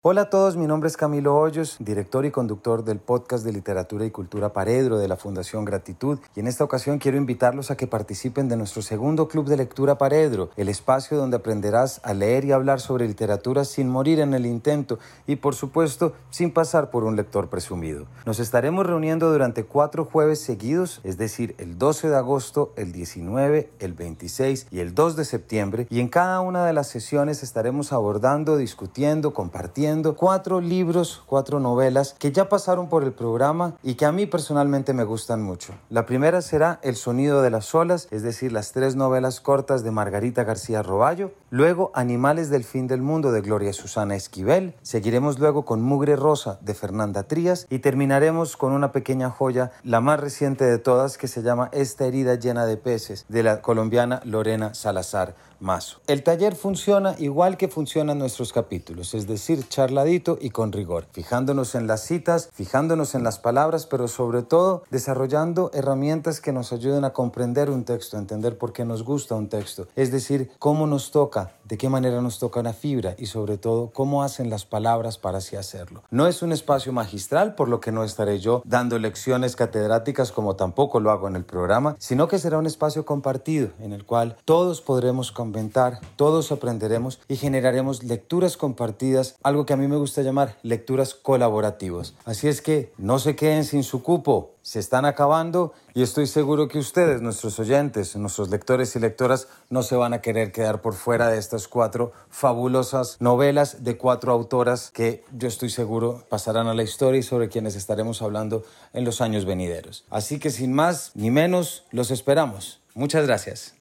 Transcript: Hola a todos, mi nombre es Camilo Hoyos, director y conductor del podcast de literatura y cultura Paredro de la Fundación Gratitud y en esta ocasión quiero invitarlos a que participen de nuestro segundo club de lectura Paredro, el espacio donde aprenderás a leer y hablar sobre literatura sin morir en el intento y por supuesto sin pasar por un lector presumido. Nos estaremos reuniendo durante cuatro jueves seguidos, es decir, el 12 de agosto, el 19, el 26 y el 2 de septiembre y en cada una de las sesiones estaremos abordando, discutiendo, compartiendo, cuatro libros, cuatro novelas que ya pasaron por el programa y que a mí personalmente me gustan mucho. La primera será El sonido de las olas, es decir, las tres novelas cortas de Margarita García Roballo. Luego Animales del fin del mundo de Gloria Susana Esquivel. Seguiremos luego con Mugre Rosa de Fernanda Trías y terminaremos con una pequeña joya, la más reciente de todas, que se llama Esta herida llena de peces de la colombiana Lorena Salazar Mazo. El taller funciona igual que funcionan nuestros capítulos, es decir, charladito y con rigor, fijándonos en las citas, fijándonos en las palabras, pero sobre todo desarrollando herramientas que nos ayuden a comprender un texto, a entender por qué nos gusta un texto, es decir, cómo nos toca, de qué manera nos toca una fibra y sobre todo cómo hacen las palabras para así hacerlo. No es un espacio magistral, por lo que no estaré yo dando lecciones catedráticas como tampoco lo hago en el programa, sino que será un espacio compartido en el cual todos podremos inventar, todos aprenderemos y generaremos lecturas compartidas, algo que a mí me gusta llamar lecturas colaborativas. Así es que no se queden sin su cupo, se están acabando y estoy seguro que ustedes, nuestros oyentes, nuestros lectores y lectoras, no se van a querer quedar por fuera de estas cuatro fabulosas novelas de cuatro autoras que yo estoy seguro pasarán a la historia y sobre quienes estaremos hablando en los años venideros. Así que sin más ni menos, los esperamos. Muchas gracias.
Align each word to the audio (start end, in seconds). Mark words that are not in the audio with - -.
Hola 0.00 0.20
a 0.20 0.30
todos, 0.30 0.56
mi 0.56 0.68
nombre 0.68 0.86
es 0.86 0.96
Camilo 0.96 1.36
Hoyos, 1.36 1.74
director 1.80 2.24
y 2.24 2.30
conductor 2.30 2.84
del 2.84 3.00
podcast 3.00 3.44
de 3.44 3.52
literatura 3.52 4.04
y 4.04 4.12
cultura 4.12 4.52
Paredro 4.52 4.96
de 4.96 5.08
la 5.08 5.16
Fundación 5.16 5.64
Gratitud 5.64 6.20
y 6.36 6.38
en 6.38 6.46
esta 6.46 6.62
ocasión 6.62 6.98
quiero 6.98 7.16
invitarlos 7.18 7.72
a 7.72 7.76
que 7.76 7.88
participen 7.88 8.48
de 8.48 8.56
nuestro 8.56 8.80
segundo 8.80 9.26
club 9.26 9.48
de 9.48 9.56
lectura 9.56 9.98
Paredro, 9.98 10.50
el 10.56 10.68
espacio 10.68 11.16
donde 11.16 11.38
aprenderás 11.38 12.00
a 12.04 12.14
leer 12.14 12.44
y 12.44 12.52
hablar 12.52 12.78
sobre 12.78 13.08
literatura 13.08 13.64
sin 13.64 13.88
morir 13.88 14.20
en 14.20 14.34
el 14.34 14.46
intento 14.46 15.00
y 15.26 15.34
por 15.34 15.56
supuesto 15.56 16.12
sin 16.30 16.52
pasar 16.52 16.90
por 16.90 17.02
un 17.02 17.16
lector 17.16 17.48
presumido. 17.48 18.06
Nos 18.24 18.38
estaremos 18.38 18.86
reuniendo 18.86 19.32
durante 19.32 19.64
cuatro 19.64 20.04
jueves 20.04 20.38
seguidos, 20.38 21.00
es 21.02 21.18
decir, 21.18 21.56
el 21.58 21.76
12 21.76 22.08
de 22.10 22.16
agosto, 22.16 22.72
el 22.76 22.92
19, 22.92 23.72
el 23.80 23.94
26 23.94 24.68
y 24.70 24.78
el 24.78 24.94
2 24.94 25.16
de 25.16 25.24
septiembre 25.24 25.88
y 25.90 25.98
en 25.98 26.06
cada 26.06 26.38
una 26.38 26.64
de 26.64 26.72
las 26.72 26.86
sesiones 26.86 27.42
estaremos 27.42 27.92
abordando, 27.92 28.56
discutiendo, 28.56 29.34
compartiendo, 29.34 29.87
cuatro 30.16 30.60
libros, 30.60 31.22
cuatro 31.26 31.60
novelas 31.60 32.14
que 32.18 32.32
ya 32.32 32.48
pasaron 32.48 32.88
por 32.88 33.04
el 33.04 33.12
programa 33.12 33.74
y 33.82 33.94
que 33.94 34.04
a 34.04 34.12
mí 34.12 34.26
personalmente 34.26 34.92
me 34.92 35.04
gustan 35.04 35.42
mucho. 35.42 35.74
La 35.88 36.06
primera 36.06 36.42
será 36.42 36.78
El 36.82 36.96
sonido 36.96 37.42
de 37.42 37.50
las 37.50 37.74
olas, 37.74 38.08
es 38.10 38.22
decir, 38.22 38.52
las 38.52 38.72
tres 38.72 38.96
novelas 38.96 39.40
cortas 39.40 39.84
de 39.84 39.90
Margarita 39.90 40.44
García 40.44 40.82
Roballo. 40.82 41.32
Luego 41.50 41.90
Animales 41.94 42.50
del 42.50 42.64
fin 42.64 42.86
del 42.86 43.00
mundo 43.00 43.32
de 43.32 43.40
Gloria 43.40 43.72
Susana 43.72 44.14
Esquivel. 44.14 44.74
Seguiremos 44.82 45.38
luego 45.38 45.64
con 45.64 45.82
Mugre 45.82 46.16
Rosa 46.16 46.58
de 46.60 46.74
Fernanda 46.74 47.22
Trías 47.22 47.66
y 47.70 47.78
terminaremos 47.78 48.56
con 48.56 48.72
una 48.72 48.92
pequeña 48.92 49.30
joya, 49.30 49.72
la 49.82 50.00
más 50.00 50.20
reciente 50.20 50.64
de 50.64 50.78
todas, 50.78 51.16
que 51.16 51.28
se 51.28 51.42
llama 51.42 51.70
Esta 51.72 52.04
herida 52.04 52.34
llena 52.34 52.66
de 52.66 52.76
peces 52.76 53.24
de 53.28 53.42
la 53.42 53.62
colombiana 53.62 54.20
Lorena 54.24 54.74
Salazar 54.74 55.34
Mazo. 55.60 56.00
El 56.06 56.22
taller 56.22 56.54
funciona 56.54 57.14
igual 57.18 57.56
que 57.56 57.68
funcionan 57.68 58.18
nuestros 58.18 58.52
capítulos, 58.52 59.14
es 59.14 59.26
decir, 59.26 59.68
charladito 59.68 60.38
y 60.40 60.50
con 60.50 60.72
rigor, 60.72 61.06
fijándonos 61.12 61.74
en 61.74 61.86
las 61.86 62.02
citas, 62.02 62.50
fijándonos 62.52 63.14
en 63.14 63.24
las 63.24 63.38
palabras, 63.38 63.86
pero 63.86 64.08
sobre 64.08 64.42
todo 64.42 64.84
desarrollando 64.90 65.70
herramientas 65.74 66.40
que 66.40 66.52
nos 66.52 66.72
ayuden 66.72 67.04
a 67.04 67.12
comprender 67.12 67.70
un 67.70 67.84
texto, 67.84 68.16
a 68.16 68.20
entender 68.20 68.58
por 68.58 68.72
qué 68.72 68.84
nos 68.84 69.02
gusta 69.02 69.34
un 69.34 69.48
texto, 69.48 69.88
es 69.96 70.10
decir, 70.10 70.50
cómo 70.58 70.86
nos 70.86 71.10
toca, 71.10 71.52
de 71.64 71.76
qué 71.76 71.88
manera 71.88 72.22
nos 72.22 72.38
toca 72.38 72.60
una 72.60 72.72
fibra 72.72 73.14
y 73.18 73.26
sobre 73.26 73.58
todo 73.58 73.90
cómo 73.92 74.22
hacen 74.22 74.50
las 74.50 74.64
palabras 74.64 75.18
para 75.18 75.38
así 75.38 75.56
hacerlo. 75.56 76.02
No 76.10 76.26
es 76.26 76.42
un 76.42 76.52
espacio 76.52 76.92
magistral, 76.92 77.54
por 77.54 77.68
lo 77.68 77.80
que 77.80 77.92
no 77.92 78.04
estaré 78.04 78.38
yo 78.38 78.62
dando 78.64 78.98
lecciones 78.98 79.56
catedráticas 79.56 80.32
como 80.32 80.56
tampoco 80.56 81.00
lo 81.00 81.10
hago 81.10 81.28
en 81.28 81.36
el 81.36 81.44
programa, 81.44 81.96
sino 81.98 82.28
que 82.28 82.38
será 82.38 82.58
un 82.58 82.66
espacio 82.66 83.04
compartido 83.04 83.70
en 83.80 83.92
el 83.92 84.04
cual 84.04 84.36
todos 84.44 84.80
podremos 84.80 85.32
inventar, 85.48 86.00
todos 86.16 86.52
aprenderemos 86.52 87.20
y 87.28 87.36
generaremos 87.36 88.04
lecturas 88.04 88.56
compartidas, 88.56 89.36
algo 89.42 89.66
que 89.66 89.72
a 89.72 89.76
mí 89.76 89.88
me 89.88 89.96
gusta 89.96 90.22
llamar 90.22 90.56
lecturas 90.62 91.14
colaborativas. 91.14 92.14
Así 92.24 92.48
es 92.48 92.62
que 92.62 92.92
no 92.98 93.18
se 93.18 93.34
queden 93.34 93.64
sin 93.64 93.82
su 93.82 94.02
cupo, 94.02 94.54
se 94.62 94.78
están 94.78 95.06
acabando 95.06 95.72
y 95.94 96.02
estoy 96.02 96.26
seguro 96.26 96.68
que 96.68 96.78
ustedes, 96.78 97.22
nuestros 97.22 97.58
oyentes, 97.58 98.14
nuestros 98.16 98.50
lectores 98.50 98.94
y 98.94 99.00
lectoras, 99.00 99.48
no 99.70 99.82
se 99.82 99.96
van 99.96 100.12
a 100.12 100.20
querer 100.20 100.52
quedar 100.52 100.82
por 100.82 100.94
fuera 100.94 101.28
de 101.28 101.38
estas 101.38 101.68
cuatro 101.68 102.12
fabulosas 102.28 103.16
novelas 103.18 103.82
de 103.82 103.96
cuatro 103.96 104.32
autoras 104.32 104.90
que 104.90 105.24
yo 105.32 105.48
estoy 105.48 105.70
seguro 105.70 106.24
pasarán 106.28 106.66
a 106.66 106.74
la 106.74 106.82
historia 106.82 107.20
y 107.20 107.22
sobre 107.22 107.48
quienes 107.48 107.76
estaremos 107.76 108.20
hablando 108.20 108.62
en 108.92 109.04
los 109.04 109.22
años 109.22 109.46
venideros. 109.46 110.04
Así 110.10 110.38
que 110.38 110.50
sin 110.50 110.74
más 110.74 111.12
ni 111.14 111.30
menos, 111.30 111.84
los 111.90 112.10
esperamos. 112.10 112.80
Muchas 112.94 113.26
gracias. 113.26 113.77